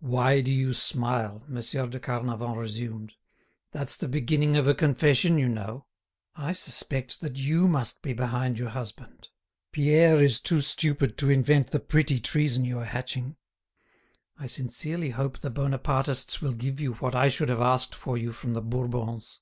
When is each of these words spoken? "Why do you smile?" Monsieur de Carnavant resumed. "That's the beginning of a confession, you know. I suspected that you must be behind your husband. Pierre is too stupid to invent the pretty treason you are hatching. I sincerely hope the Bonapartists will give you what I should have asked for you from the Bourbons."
"Why 0.00 0.40
do 0.40 0.50
you 0.50 0.74
smile?" 0.74 1.44
Monsieur 1.46 1.86
de 1.86 2.00
Carnavant 2.00 2.56
resumed. 2.56 3.12
"That's 3.70 3.96
the 3.96 4.08
beginning 4.08 4.56
of 4.56 4.66
a 4.66 4.74
confession, 4.74 5.38
you 5.38 5.48
know. 5.48 5.86
I 6.34 6.52
suspected 6.52 7.20
that 7.20 7.38
you 7.38 7.68
must 7.68 8.02
be 8.02 8.12
behind 8.12 8.58
your 8.58 8.70
husband. 8.70 9.28
Pierre 9.70 10.20
is 10.20 10.40
too 10.40 10.60
stupid 10.60 11.16
to 11.18 11.30
invent 11.30 11.68
the 11.70 11.78
pretty 11.78 12.18
treason 12.18 12.64
you 12.64 12.80
are 12.80 12.84
hatching. 12.86 13.36
I 14.36 14.46
sincerely 14.48 15.10
hope 15.10 15.38
the 15.38 15.48
Bonapartists 15.50 16.42
will 16.42 16.52
give 16.54 16.80
you 16.80 16.94
what 16.94 17.14
I 17.14 17.28
should 17.28 17.48
have 17.48 17.60
asked 17.60 17.94
for 17.94 18.18
you 18.18 18.32
from 18.32 18.54
the 18.54 18.60
Bourbons." 18.62 19.38